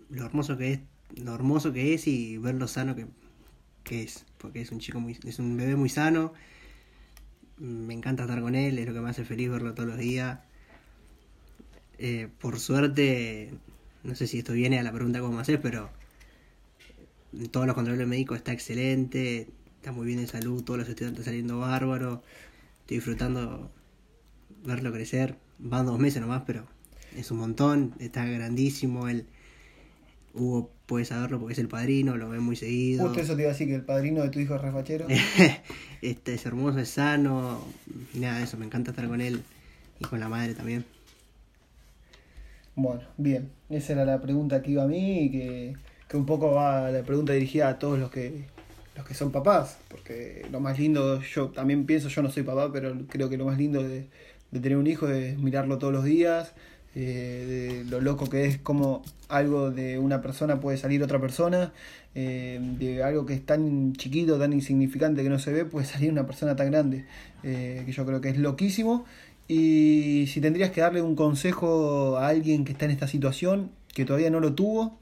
Lo 0.10 0.26
hermoso 0.26 0.58
que 0.58 0.74
es. 0.74 0.80
Lo 1.16 1.34
hermoso 1.34 1.72
que 1.72 1.94
es 1.94 2.06
y 2.06 2.38
ver 2.38 2.56
lo 2.56 2.68
sano 2.68 2.94
que, 2.94 3.08
que 3.86 4.04
es. 4.04 4.26
Porque 4.38 4.60
es 4.60 4.74
un 4.74 4.80
chico 4.80 5.00
muy. 5.00 5.18
Es 5.26 5.40
un 5.40 5.56
bebé 5.56 5.78
muy 5.78 5.88
sano. 5.88 6.34
Me 7.58 7.94
encanta 7.94 8.24
estar 8.24 8.42
con 8.42 8.56
él, 8.56 8.78
es 8.78 8.86
lo 8.86 8.94
que 8.94 9.00
me 9.00 9.10
hace 9.10 9.24
feliz 9.24 9.50
verlo 9.50 9.74
todos 9.74 9.88
los 9.88 9.98
días. 9.98 10.40
Eh, 11.98 12.28
por 12.42 12.60
suerte, 12.60 13.54
no 14.04 14.16
sé 14.16 14.28
si 14.28 14.40
esto 14.40 14.54
viene 14.54 14.80
a 14.80 14.84
la 14.84 14.92
pregunta 14.92 15.20
cómo 15.20 15.40
hacer, 15.40 15.62
pero 15.62 15.90
en 17.34 17.48
todos 17.48 17.66
los 17.66 17.76
controles 17.76 18.08
médicos 18.08 18.38
está 18.38 18.52
excelente, 18.52 19.48
está 19.78 19.92
muy 19.92 20.06
bien 20.06 20.20
de 20.20 20.28
salud, 20.28 20.64
todos 20.64 20.80
los 20.80 20.90
estudiantes 20.90 21.26
saliendo 21.26 21.60
bárbaros, 21.60 22.20
estoy 22.82 22.98
disfrutando 22.98 23.72
verlo 24.66 24.92
crecer, 24.92 25.36
van 25.60 25.86
dos 25.86 26.00
meses 26.00 26.22
nomás, 26.22 26.44
pero 26.46 26.66
es 27.16 27.32
un 27.32 27.38
montón, 27.38 27.94
está 28.00 28.26
grandísimo, 28.26 29.08
él, 29.08 29.26
Hugo 30.34 30.72
puede 30.86 31.06
saberlo 31.06 31.40
porque 31.40 31.54
es 31.54 31.60
el 31.60 31.68
padrino, 31.68 32.18
lo 32.18 32.30
ve 32.30 32.40
muy 32.40 32.56
seguido. 32.56 33.06
Justo 33.06 33.22
eso 33.22 33.36
te 33.36 33.44
iba 33.44 33.50
a 33.50 33.54
decir 33.54 33.68
que 33.68 33.76
el 33.76 33.84
padrino 33.84 34.22
de 34.22 34.30
tu 34.30 34.40
hijo 34.40 34.56
es 34.56 34.62
refachero. 34.62 35.08
este 36.02 36.34
es 36.34 36.46
hermoso, 36.46 36.80
es 36.80 36.90
sano, 36.90 37.66
y 38.14 38.20
nada 38.20 38.40
de 38.40 38.44
eso, 38.44 38.58
me 38.58 38.66
encanta 38.66 38.92
estar 38.92 39.08
con 39.08 39.22
él 39.22 39.42
y 40.00 40.06
con 40.06 40.20
la 40.20 40.30
madre 40.30 40.54
también. 40.54 40.86
Bueno, 42.76 43.02
bien. 43.18 43.52
Esa 43.70 43.94
era 43.94 44.06
la 44.06 44.22
pregunta 44.22 44.62
que 44.62 44.72
iba 44.72 44.84
a 44.84 44.88
mí 44.88 45.24
y 45.24 45.32
que, 45.32 45.74
que 46.08 46.18
un 46.18 46.26
poco 46.26 46.52
va 46.52 46.90
la 46.92 47.04
pregunta 47.04 47.34
dirigida 47.34 47.70
a 47.70 47.80
todos 47.80 48.00
los 48.00 48.10
que 48.10 48.46
los 48.96 49.06
que 49.06 49.14
son 49.14 49.32
papás. 49.32 49.78
Porque 49.90 50.46
lo 50.52 50.60
más 50.60 50.80
lindo, 50.80 51.22
yo 51.22 51.50
también 51.50 51.86
pienso, 51.86 52.10
yo 52.10 52.22
no 52.22 52.30
soy 52.30 52.44
papá, 52.44 52.72
pero 52.72 52.96
creo 53.08 53.30
que 53.30 53.38
lo 53.38 53.46
más 53.46 53.58
lindo 53.58 53.84
de, 53.84 54.08
de 54.52 54.60
tener 54.60 54.78
un 54.78 54.88
hijo 54.88 55.08
es 55.08 55.38
mirarlo 55.38 55.78
todos 55.78 55.94
los 55.94 56.04
días, 56.04 56.54
eh, 56.96 57.82
de 57.84 57.90
lo 57.90 58.02
loco 58.02 58.30
que 58.30 58.46
es 58.46 58.60
como 58.60 59.02
algo 59.28 59.72
de 59.72 59.98
una 59.98 60.22
persona 60.22 60.60
puede 60.60 60.78
salir 60.78 61.02
otra 61.02 61.20
persona, 61.20 61.74
eh, 62.14 62.60
de 62.78 63.04
algo 63.04 63.26
que 63.26 63.34
es 63.34 63.44
tan 63.44 63.94
chiquito, 63.94 64.38
tan 64.38 64.54
insignificante 64.54 65.24
que 65.24 65.30
no 65.30 65.40
se 65.40 65.52
ve, 65.52 65.66
puede 65.66 65.88
salir 65.88 66.12
una 66.12 66.28
persona 66.28 66.56
tan 66.56 66.70
grande, 66.70 67.06
eh, 67.42 67.82
que 67.86 67.92
yo 67.92 68.06
creo 68.06 68.22
que 68.22 68.30
es 68.30 68.38
loquísimo. 68.38 69.06
Y 69.54 70.26
si 70.28 70.42
tendrías 70.42 70.72
que 70.72 70.82
darle 70.82 71.02
un 71.04 71.16
consejo 71.16 72.18
a 72.18 72.28
alguien 72.30 72.66
que 72.66 72.72
está 72.72 72.86
en 72.86 72.92
esta 72.92 73.08
situación, 73.08 73.70
que 73.94 74.04
todavía 74.04 74.32
no 74.32 74.40
lo 74.40 74.54
tuvo 74.56 74.98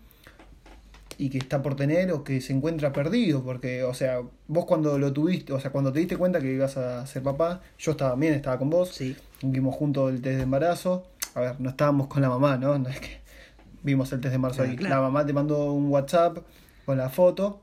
y 1.18 1.30
que 1.30 1.38
está 1.38 1.62
por 1.62 1.76
tener 1.78 2.12
o 2.12 2.26
que 2.26 2.42
se 2.42 2.52
encuentra 2.52 2.92
perdido, 2.92 3.44
porque, 3.44 3.84
o 3.84 3.94
sea, 3.94 4.20
vos 4.50 4.66
cuando 4.66 4.98
lo 5.00 5.14
tuviste, 5.14 5.54
o 5.54 5.60
sea, 5.62 5.72
cuando 5.72 5.94
te 5.94 6.00
diste 6.00 6.18
cuenta 6.18 6.42
que 6.42 6.52
ibas 6.54 6.76
a 6.76 7.06
ser 7.08 7.24
papá, 7.24 7.62
yo 7.80 7.92
estaba 7.92 8.12
también, 8.12 8.34
estaba 8.34 8.58
con 8.58 8.70
vos, 8.70 8.90
Sí, 8.90 9.16
vimos 9.42 9.74
juntos 9.76 10.12
el 10.12 10.22
test 10.22 10.36
de 10.38 10.44
embarazo, 10.44 11.06
a 11.36 11.40
ver, 11.40 11.62
no 11.62 11.70
estábamos 11.70 12.08
con 12.08 12.22
la 12.22 12.28
mamá, 12.30 12.58
¿no? 12.58 12.78
No 12.80 12.90
es 12.90 13.00
que 13.00 13.22
vimos 13.84 14.12
el 14.12 14.20
test 14.20 14.32
de 14.32 14.36
embarazo 14.36 14.64
Ah, 14.64 14.66
ahí, 14.66 14.76
claro. 14.76 14.96
la 14.96 15.02
mamá 15.02 15.26
te 15.26 15.32
mandó 15.32 15.72
un 15.72 15.90
WhatsApp 15.90 16.40
con 16.86 16.98
la 16.98 17.08
foto. 17.10 17.62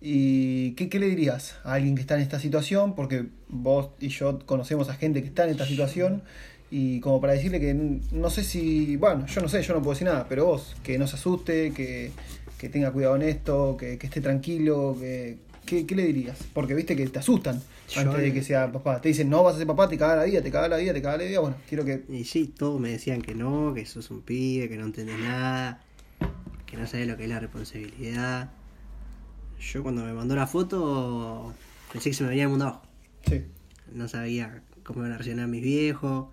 ¿Y 0.00 0.72
qué, 0.72 0.88
qué 0.88 0.98
le 0.98 1.08
dirías 1.08 1.56
a 1.62 1.74
alguien 1.74 1.94
que 1.94 2.00
está 2.00 2.14
en 2.14 2.22
esta 2.22 2.40
situación? 2.40 2.94
Porque 2.94 3.26
vos 3.48 3.90
y 4.00 4.08
yo 4.08 4.38
conocemos 4.46 4.88
a 4.88 4.94
gente 4.94 5.20
que 5.20 5.28
está 5.28 5.44
en 5.44 5.50
esta 5.50 5.66
situación 5.66 6.22
y 6.70 7.00
como 7.00 7.20
para 7.20 7.32
decirle 7.32 7.60
que 7.60 7.74
no 7.74 8.30
sé 8.30 8.44
si, 8.44 8.96
bueno, 8.96 9.26
yo 9.26 9.40
no 9.40 9.48
sé, 9.48 9.62
yo 9.62 9.74
no 9.74 9.80
puedo 9.80 9.92
decir 9.92 10.06
nada, 10.06 10.26
pero 10.28 10.46
vos, 10.46 10.76
que 10.82 10.98
no 10.98 11.06
se 11.06 11.16
asuste, 11.16 11.72
que, 11.72 12.12
que 12.58 12.68
tenga 12.68 12.92
cuidado 12.92 13.16
en 13.16 13.22
esto, 13.22 13.76
que, 13.76 13.98
que 13.98 14.06
esté 14.06 14.20
tranquilo, 14.20 14.96
que, 14.98 15.36
¿qué, 15.66 15.84
qué 15.84 15.94
le 15.96 16.04
dirías? 16.04 16.38
Porque 16.54 16.74
viste 16.74 16.94
que 16.94 17.06
te 17.08 17.18
asustan 17.18 17.60
Yo 17.88 18.02
antes 18.02 18.22
de 18.22 18.32
que 18.32 18.42
sea 18.42 18.70
papá. 18.70 19.00
Te 19.00 19.08
dicen, 19.08 19.28
no 19.28 19.42
vas 19.42 19.56
a 19.56 19.58
ser 19.58 19.66
papá, 19.66 19.88
te 19.88 19.98
caga 19.98 20.16
la 20.16 20.24
vida, 20.24 20.42
te 20.42 20.50
caga 20.52 20.68
la 20.68 20.76
vida, 20.76 20.92
te 20.94 21.02
caga 21.02 21.18
la 21.18 21.24
vida. 21.24 21.40
Bueno, 21.40 21.56
quiero 21.68 21.84
que... 21.84 22.04
y 22.08 22.24
sí, 22.24 22.54
todos 22.56 22.80
me 22.80 22.90
decían 22.90 23.20
que 23.20 23.34
no, 23.34 23.74
que 23.74 23.84
sos 23.84 24.10
un 24.12 24.22
pibe, 24.22 24.68
que 24.68 24.76
no 24.76 24.84
entendés 24.84 25.18
nada, 25.18 25.82
que 26.66 26.76
no 26.76 26.86
sabés 26.86 27.08
lo 27.08 27.16
que 27.16 27.24
es 27.24 27.28
la 27.28 27.40
responsabilidad. 27.40 28.50
Yo 29.60 29.82
cuando 29.82 30.04
me 30.04 30.12
mandó 30.12 30.34
la 30.34 30.46
foto 30.46 31.52
pensé 31.92 32.10
que 32.10 32.14
se 32.14 32.22
me 32.24 32.30
venía 32.30 32.44
el 32.44 32.50
mundo 32.50 32.64
abajo. 32.66 32.82
Sí, 33.26 33.44
No 33.92 34.08
sabía 34.08 34.62
cómo 34.82 35.00
iban 35.00 35.12
a 35.12 35.16
reaccionar 35.18 35.46
mis 35.48 35.62
viejos, 35.62 36.28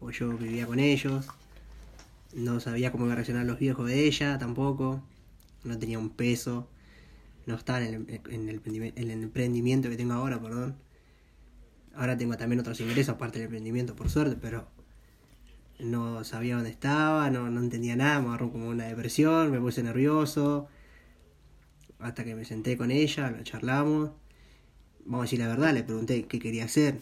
o 0.00 0.10
yo 0.10 0.30
vivía 0.36 0.66
con 0.66 0.78
ellos. 0.78 1.26
No 2.34 2.60
sabía 2.60 2.92
cómo 2.92 3.04
iban 3.04 3.12
a 3.12 3.16
reaccionar 3.16 3.46
los 3.46 3.58
viejos 3.58 3.86
de 3.86 4.06
ella 4.06 4.38
tampoco. 4.38 5.02
No 5.64 5.78
tenía 5.78 5.98
un 5.98 6.10
peso. 6.10 6.68
No 7.46 7.56
estaba 7.56 7.82
en 7.84 7.94
el, 8.08 8.20
en 8.30 8.48
el, 8.48 8.62
emprendi- 8.62 8.92
en 8.94 9.10
el 9.10 9.22
emprendimiento 9.22 9.88
que 9.88 9.96
tengo 9.96 10.12
ahora, 10.12 10.40
perdón. 10.40 10.76
Ahora 11.94 12.16
tengo 12.16 12.36
también 12.36 12.60
otros 12.60 12.80
ingresos 12.80 13.16
aparte 13.16 13.38
del 13.38 13.46
emprendimiento, 13.46 13.96
por 13.96 14.08
suerte, 14.10 14.36
pero 14.40 14.68
no 15.80 16.22
sabía 16.24 16.54
dónde 16.54 16.70
estaba, 16.70 17.30
no, 17.30 17.50
no 17.50 17.60
entendía 17.60 17.96
nada, 17.96 18.20
me 18.20 18.28
agarró 18.28 18.52
como 18.52 18.68
una 18.68 18.84
depresión, 18.84 19.50
me 19.50 19.58
puse 19.58 19.82
nervioso. 19.82 20.68
Hasta 21.98 22.24
que 22.24 22.34
me 22.34 22.44
senté 22.44 22.76
con 22.76 22.90
ella, 22.90 23.30
lo 23.30 23.42
charlamos. 23.42 24.10
Vamos 25.04 25.20
a 25.20 25.22
decir 25.24 25.38
la 25.40 25.48
verdad, 25.48 25.72
le 25.74 25.82
pregunté 25.82 26.24
qué 26.26 26.38
quería 26.38 26.64
hacer. 26.64 26.98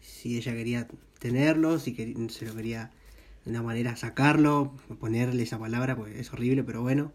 Si 0.00 0.36
ella 0.36 0.52
quería 0.52 0.88
tenerlo, 1.18 1.78
si 1.78 1.94
quer- 1.96 2.28
se 2.30 2.44
lo 2.46 2.54
quería 2.54 2.90
de 3.44 3.50
una 3.50 3.62
manera 3.62 3.96
sacarlo, 3.96 4.74
ponerle 5.00 5.42
esa 5.42 5.58
palabra, 5.58 5.96
pues 5.96 6.16
es 6.16 6.32
horrible, 6.32 6.64
pero 6.64 6.82
bueno. 6.82 7.12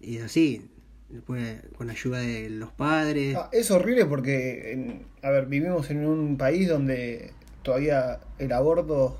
Y 0.00 0.16
es 0.18 0.24
así. 0.24 0.68
Después, 1.08 1.60
con 1.76 1.88
ayuda 1.88 2.18
de 2.18 2.50
los 2.50 2.72
padres. 2.72 3.36
Ah, 3.36 3.48
es 3.52 3.70
horrible 3.70 4.04
porque, 4.06 4.72
en- 4.72 5.06
a 5.22 5.30
ver, 5.30 5.46
vivimos 5.46 5.88
en 5.90 6.04
un 6.04 6.36
país 6.36 6.68
donde 6.68 7.30
todavía 7.62 8.20
el 8.38 8.52
aborto 8.52 9.16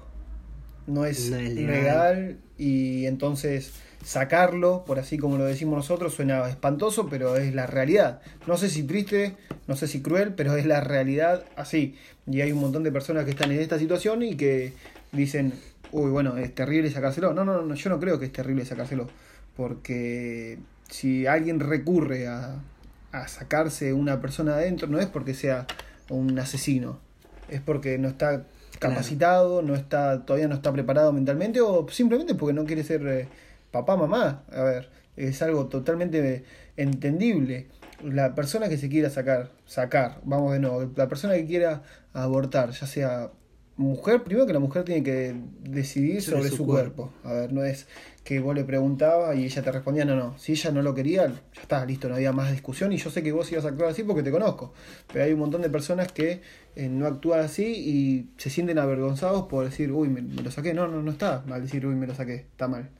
no 0.88 1.04
es, 1.06 1.30
No 1.30 1.36
es 1.36 1.54
legal. 1.54 1.76
legal. 1.76 2.38
y 2.58 3.06
entonces 3.06 3.74
sacarlo, 4.06 4.84
por 4.86 5.00
así 5.00 5.18
como 5.18 5.36
lo 5.36 5.44
decimos 5.44 5.74
nosotros, 5.74 6.14
suena 6.14 6.48
espantoso, 6.48 7.08
pero 7.08 7.36
es 7.36 7.52
la 7.56 7.66
realidad. 7.66 8.22
No 8.46 8.56
sé 8.56 8.70
si 8.70 8.84
triste, 8.84 9.34
no 9.66 9.74
sé 9.74 9.88
si 9.88 10.00
cruel, 10.00 10.32
pero 10.34 10.54
es 10.54 10.64
la 10.64 10.80
realidad 10.80 11.44
así. 11.56 11.96
Y 12.24 12.40
hay 12.40 12.52
un 12.52 12.60
montón 12.60 12.84
de 12.84 12.92
personas 12.92 13.24
que 13.24 13.32
están 13.32 13.50
en 13.50 13.58
esta 13.58 13.80
situación 13.80 14.22
y 14.22 14.36
que 14.36 14.74
dicen, 15.10 15.54
uy, 15.90 16.08
bueno, 16.12 16.36
es 16.36 16.54
terrible 16.54 16.88
sacárselo. 16.88 17.34
No, 17.34 17.44
no, 17.44 17.62
no, 17.62 17.74
yo 17.74 17.90
no 17.90 17.98
creo 17.98 18.20
que 18.20 18.26
es 18.26 18.32
terrible 18.32 18.64
sacárselo, 18.64 19.08
porque 19.56 20.60
si 20.88 21.26
alguien 21.26 21.58
recurre 21.58 22.28
a, 22.28 22.62
a 23.10 23.26
sacarse 23.26 23.92
una 23.92 24.20
persona 24.20 24.54
adentro, 24.54 24.86
no 24.86 25.00
es 25.00 25.06
porque 25.06 25.34
sea 25.34 25.66
un 26.10 26.38
asesino, 26.38 27.00
es 27.48 27.60
porque 27.60 27.98
no 27.98 28.06
está 28.06 28.44
capacitado, 28.78 29.62
no 29.62 29.74
está, 29.74 30.24
todavía 30.24 30.46
no 30.46 30.54
está 30.54 30.72
preparado 30.72 31.12
mentalmente 31.12 31.60
o 31.60 31.88
simplemente 31.88 32.36
porque 32.36 32.52
no 32.52 32.66
quiere 32.66 32.84
ser 32.84 33.04
eh, 33.08 33.28
papá, 33.70 33.96
mamá. 33.96 34.44
A 34.50 34.62
ver, 34.62 34.90
es 35.16 35.42
algo 35.42 35.66
totalmente 35.66 36.44
entendible. 36.76 37.68
La 38.02 38.34
persona 38.34 38.68
que 38.68 38.76
se 38.76 38.88
quiera 38.88 39.10
sacar, 39.10 39.50
sacar, 39.64 40.20
vamos 40.24 40.52
de 40.52 40.60
nuevo, 40.60 40.90
la 40.96 41.08
persona 41.08 41.34
que 41.34 41.46
quiera 41.46 41.82
abortar, 42.12 42.70
ya 42.70 42.86
sea 42.86 43.30
mujer, 43.76 44.22
primero 44.22 44.46
que 44.46 44.52
la 44.52 44.58
mujer 44.58 44.84
tiene 44.84 45.02
que 45.02 45.34
decidir 45.60 46.22
sobre, 46.22 46.38
Sobre 46.38 46.50
su, 46.50 46.56
su 46.56 46.66
cuerpo. 46.66 47.12
A 47.24 47.32
ver, 47.32 47.52
no 47.52 47.62
es 47.64 47.86
que 48.24 48.40
vos 48.40 48.54
le 48.54 48.64
preguntabas 48.64 49.36
y 49.36 49.44
ella 49.44 49.62
te 49.62 49.70
respondía, 49.70 50.04
no, 50.04 50.16
no, 50.16 50.36
si 50.38 50.52
ella 50.52 50.72
no 50.72 50.82
lo 50.82 50.94
quería, 50.94 51.26
ya 51.28 51.62
está, 51.62 51.84
listo, 51.86 52.08
no 52.08 52.16
había 52.16 52.32
más 52.32 52.50
discusión 52.50 52.92
y 52.92 52.96
yo 52.96 53.10
sé 53.10 53.22
que 53.22 53.32
vos 53.32 53.50
ibas 53.52 53.64
a 53.64 53.68
actuar 53.68 53.90
así 53.90 54.02
porque 54.02 54.22
te 54.22 54.30
conozco. 54.30 54.72
Pero 55.12 55.24
hay 55.24 55.32
un 55.32 55.38
montón 55.38 55.62
de 55.62 55.70
personas 55.70 56.10
que 56.10 56.40
eh, 56.74 56.88
no 56.88 57.06
actúan 57.06 57.40
así 57.40 57.64
y 57.64 58.30
se 58.36 58.50
sienten 58.50 58.78
avergonzados 58.78 59.46
por 59.46 59.64
decir, 59.64 59.92
uy, 59.92 60.08
me, 60.08 60.22
me 60.22 60.42
lo 60.42 60.50
saqué. 60.50 60.74
No, 60.74 60.88
no, 60.88 61.02
no 61.02 61.10
está 61.10 61.44
mal 61.46 61.62
decir, 61.62 61.86
uy, 61.86 61.94
me 61.94 62.06
lo 62.06 62.14
saqué, 62.14 62.34
está 62.34 62.66
mal. 62.66 62.90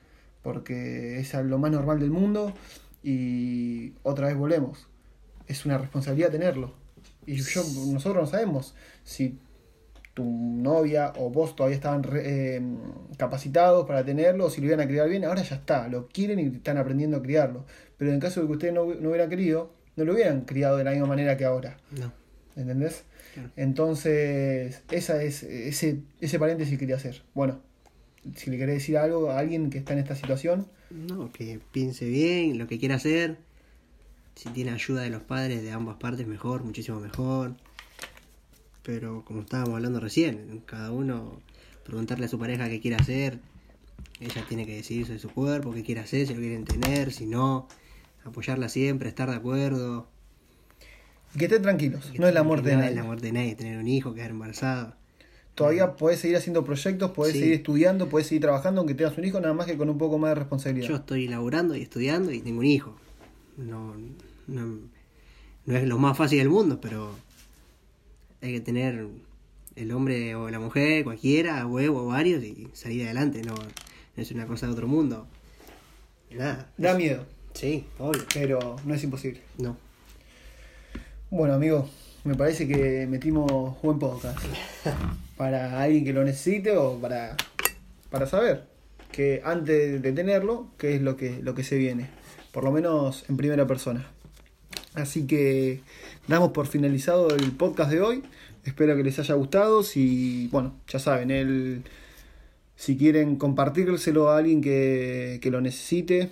Porque 0.47 1.19
es 1.19 1.35
lo 1.35 1.59
más 1.59 1.73
normal 1.73 1.99
del 1.99 2.13
mundo 2.13 2.53
y 3.03 3.95
otra 4.05 4.29
vez 4.29 4.37
volvemos. 4.37 4.87
Es 5.49 5.67
una 5.67 5.77
responsabilidad 5.77 6.31
tenerlo. 6.31 6.73
Y 7.27 7.35
yo, 7.43 7.65
nosotros 7.93 8.23
no 8.23 8.27
sabemos 8.27 8.77
si 9.03 9.41
tu 10.15 10.23
novia 10.25 11.13
o 11.17 11.31
vos 11.31 11.57
todavía 11.57 11.75
estaban 11.75 12.05
re- 12.05 12.23
eh, 12.57 12.63
capacitados 13.17 13.89
para 13.89 14.05
tenerlo, 14.05 14.45
o 14.45 14.51
si 14.51 14.61
lo 14.61 14.69
iban 14.69 14.79
a 14.79 14.87
criar 14.87 15.09
bien, 15.09 15.25
ahora 15.25 15.43
ya 15.43 15.57
está, 15.57 15.89
lo 15.89 16.07
quieren 16.07 16.39
y 16.39 16.45
están 16.57 16.79
aprendiendo 16.79 17.17
a 17.17 17.23
criarlo. 17.23 17.65
Pero 17.97 18.13
en 18.13 18.21
caso 18.21 18.41
de 18.41 18.47
que 18.47 18.53
ustedes 18.53 18.73
no, 18.73 18.85
no 18.95 19.09
hubieran 19.09 19.29
querido, 19.29 19.73
no 19.97 20.05
lo 20.05 20.13
hubieran 20.15 20.43
criado 20.43 20.77
de 20.77 20.85
la 20.85 20.93
misma 20.93 21.07
manera 21.09 21.37
que 21.37 21.45
ahora. 21.45 21.77
No. 21.91 22.13
¿Entendés? 22.55 23.03
Claro. 23.35 23.51
Entonces, 23.57 24.81
esa 24.93 25.21
es, 25.25 25.43
ese, 25.43 26.03
ese 26.21 26.39
paréntesis 26.39 26.79
quería 26.79 26.95
hacer. 26.95 27.23
Bueno, 27.35 27.59
si 28.35 28.51
le 28.51 28.59
querés 28.59 28.77
decir 28.77 28.97
algo 28.99 29.31
a 29.31 29.39
alguien 29.39 29.71
que 29.71 29.79
está 29.79 29.93
en 29.93 30.01
esta 30.01 30.17
situación, 30.17 30.67
No, 30.91 31.31
que 31.33 31.61
piense 31.73 32.07
bien 32.07 32.59
lo 32.59 32.67
que 32.67 32.79
quiera 32.79 32.97
hacer. 32.97 33.39
Si 34.35 34.49
tiene 34.51 34.71
ayuda 34.73 35.03
de 35.03 35.11
los 35.11 35.23
padres 35.23 35.63
de 35.63 35.71
ambas 35.73 35.97
partes, 35.97 36.27
mejor, 36.27 36.63
muchísimo 36.65 37.01
mejor. 37.01 37.55
Pero 38.83 39.25
como 39.25 39.41
estábamos 39.43 39.75
hablando 39.75 39.99
recién, 40.01 40.63
cada 40.67 40.93
uno 40.93 41.41
preguntarle 41.85 42.27
a 42.27 42.29
su 42.29 42.39
pareja 42.39 42.69
qué 42.69 42.81
quiere 42.81 42.97
hacer. 42.97 43.39
Ella 44.21 44.45
tiene 44.49 44.65
que 44.67 44.77
decidir 44.77 45.07
sobre 45.07 45.19
su 45.19 45.31
cuerpo, 45.31 45.73
qué 45.73 45.83
quiere 45.83 46.01
hacer, 46.01 46.27
si 46.27 46.35
lo 46.35 46.41
quieren 46.41 46.65
tener, 46.65 47.13
si 47.13 47.27
no. 47.27 47.69
Apoyarla 48.25 48.69
siempre, 48.69 49.09
estar 49.09 49.29
de 49.31 49.37
acuerdo. 49.37 50.09
y 51.35 51.39
que 51.39 51.45
estén 51.47 51.63
tranquilos. 51.63 52.13
No 52.19 52.27
es 52.29 52.35
la 52.35 52.43
muerte 52.43 52.69
de 52.71 52.75
No 52.77 52.81
nadie. 52.81 52.91
es 52.93 52.97
la 52.97 53.05
muerte 53.05 53.27
de 53.27 53.33
nadie, 53.33 53.55
tener 53.57 53.79
un 53.79 53.89
hijo, 53.89 54.15
quedar 54.15 54.31
embarazada. 54.31 54.97
Todavía 55.57 55.97
podés 55.97 56.21
seguir 56.21 56.37
haciendo 56.37 56.65
proyectos, 56.65 57.11
podés 57.13 57.33
Sí. 57.33 57.39
seguir 57.41 57.55
estudiando, 57.55 58.09
podés 58.09 58.29
seguir 58.29 58.43
trabajando 58.43 58.81
aunque 58.83 58.95
tengas 58.95 59.17
un 59.19 59.25
hijo, 59.25 59.41
nada 59.41 59.55
más 59.55 59.67
que 59.67 59.77
con 59.77 59.89
un 59.89 59.99
poco 59.99 60.19
más 60.19 60.31
de 60.31 60.35
responsabilidad. 60.37 60.89
Yo 60.89 60.97
estoy 60.97 61.27
laburando 61.29 61.75
y 61.75 61.83
estudiando 61.83 62.31
y 62.31 62.41
tengo 62.41 62.61
un 62.61 62.67
hijo. 62.67 62.95
No, 63.57 63.95
no, 64.47 64.79
no 65.65 65.77
es 65.77 65.89
lo 65.89 65.99
más 65.99 66.17
fácil 66.17 66.39
del 66.39 66.51
mundo, 66.51 66.79
pero 66.81 67.11
hay 68.43 68.53
que 68.53 68.61
tener 68.61 69.09
el 69.77 69.93
hombre 69.93 70.35
o 70.35 70.51
la 70.51 70.59
mujer, 70.61 71.05
cualquiera, 71.05 71.67
huevo 71.67 72.03
o 72.03 72.07
varios 72.07 72.45
y 72.45 72.69
salir 72.75 73.05
adelante. 73.07 73.43
No, 73.43 73.55
no 73.55 74.23
es 74.23 74.31
una 74.31 74.47
cosa 74.47 74.67
de 74.67 74.73
otro 74.73 74.87
mundo. 74.89 75.27
Nada. 76.31 76.71
Da 76.77 76.95
miedo, 76.95 77.25
Sí, 77.55 77.87
obvio. 77.99 78.25
pero 78.35 78.77
no 78.85 78.93
es 78.95 79.03
imposible. 79.03 79.41
No. 79.57 79.79
Bueno, 81.31 81.55
amigo, 81.55 81.89
me 82.27 82.35
parece 82.35 82.67
que 82.67 83.07
metimos 83.09 83.81
buen 83.83 84.01
podcast. 84.01 84.39
para 85.37 85.81
alguien 85.81 86.05
que 86.05 86.13
lo 86.13 86.25
necesite 86.25 86.77
o 86.77 86.99
para, 86.99 87.37
para 88.11 88.27
saber 88.27 88.65
que 89.13 89.43
antes 89.45 90.03
de 90.03 90.13
tenerlo, 90.13 90.67
qué 90.77 90.97
es 90.97 91.03
lo 91.03 91.17
que, 91.17 91.41
lo 91.43 91.55
que 91.55 91.63
se 91.63 91.77
viene. 91.77 92.09
Por 92.53 92.65
lo 92.65 92.73
menos 92.73 93.25
en 93.29 93.37
primera 93.37 93.67
persona. 93.67 94.11
Así 94.95 95.27
que 95.27 95.83
damos 96.27 96.51
por 96.51 96.67
finalizado 96.67 97.31
el 97.31 97.53
podcast 97.53 97.93
de 97.93 98.01
hoy. 98.01 98.23
Espero 98.65 98.97
que 98.97 99.05
les 99.05 99.19
haya 99.21 99.35
gustado. 99.35 99.85
Si, 99.85 100.49
bueno, 100.51 100.75
ya 100.89 100.99
saben, 100.99 101.31
el, 101.31 101.85
si 102.75 102.97
quieren 102.97 103.37
compartírselo 103.37 104.31
a 104.31 104.39
alguien 104.39 104.63
que, 104.63 105.39
que 105.41 105.51
lo 105.53 105.61
necesite, 105.61 106.31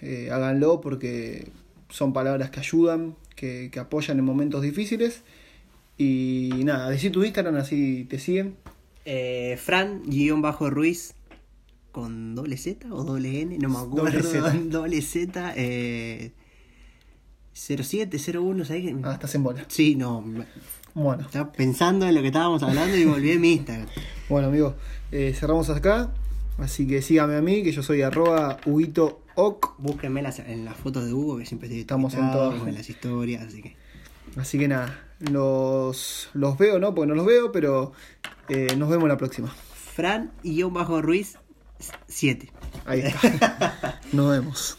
eh, 0.00 0.30
háganlo 0.32 0.80
porque 0.80 1.48
son 1.90 2.12
palabras 2.12 2.50
que 2.50 2.60
ayudan, 2.60 3.16
que, 3.36 3.70
que 3.70 3.78
apoyan 3.78 4.18
en 4.18 4.24
momentos 4.24 4.62
difíciles. 4.62 5.22
Y 5.98 6.50
nada, 6.64 6.90
decir 6.90 7.12
tu 7.12 7.22
Instagram 7.22 7.56
así 7.56 8.06
te 8.10 8.18
siguen. 8.18 8.56
Eh, 9.04 9.56
Fran, 9.62 10.02
guion 10.04 10.42
bajo 10.42 10.68
Ruiz, 10.68 11.14
con 11.92 12.34
doble 12.34 12.56
Z 12.56 12.92
o 12.92 13.04
doble 13.04 13.40
N, 13.40 13.56
no 13.58 13.68
me 13.68 13.78
acuerdo. 13.78 14.18
Doble 14.18 14.22
Z. 14.22 14.52
Doble 14.68 15.00
Z, 15.00 15.54
eh, 15.56 16.32
07, 17.54 18.18
01, 18.18 18.64
¿sabes 18.64 18.82
qué? 18.82 18.96
Ah, 19.02 19.12
estás 19.14 19.34
en 19.34 19.44
bola. 19.44 19.64
Sí, 19.68 19.94
no, 19.94 20.22
Bueno, 20.92 21.22
estaba 21.22 21.52
pensando 21.52 22.06
en 22.06 22.14
lo 22.14 22.20
que 22.20 22.26
estábamos 22.26 22.62
hablando 22.62 22.96
y 22.96 23.04
volví 23.04 23.32
a 23.32 23.38
mi 23.38 23.52
Instagram. 23.52 23.86
bueno 24.28 24.48
amigos, 24.48 24.74
eh, 25.12 25.32
cerramos 25.34 25.70
acá. 25.70 26.12
Así 26.58 26.86
que 26.86 27.00
síganme 27.00 27.36
a 27.36 27.42
mí, 27.42 27.62
que 27.62 27.72
yo 27.72 27.82
soy 27.82 28.02
arroba 28.02 28.58
huitooc. 29.36 29.74
Búsquenme 29.78 30.22
las, 30.22 30.38
en 30.38 30.64
las 30.64 30.76
fotos 30.76 31.06
de 31.06 31.12
Hugo, 31.12 31.38
que 31.38 31.46
siempre 31.46 31.68
estoy 31.68 31.80
Estamos 31.80 32.14
en 32.14 32.30
todas. 32.32 32.66
en 32.66 32.74
las 32.74 32.88
historias, 32.88 33.44
así 33.44 33.62
que... 33.62 33.76
Así 34.36 34.58
que 34.58 34.66
nada, 34.68 35.06
los, 35.20 36.30
los 36.34 36.58
veo, 36.58 36.78
¿no? 36.78 36.94
Porque 36.94 37.06
no 37.08 37.14
los 37.14 37.24
veo, 37.24 37.52
pero 37.52 37.92
eh, 38.48 38.74
nos 38.76 38.88
vemos 38.88 39.08
la 39.08 39.16
próxima. 39.16 39.48
Fran, 39.94 40.32
guion 40.42 40.74
bajo 40.74 41.00
Ruiz, 41.00 41.38
7. 42.08 42.50
Ahí 42.84 43.00
está. 43.00 44.00
Nos 44.12 44.30
vemos. 44.30 44.78